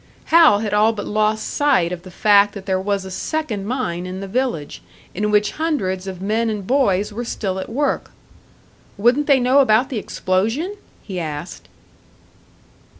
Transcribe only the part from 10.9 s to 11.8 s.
he asked.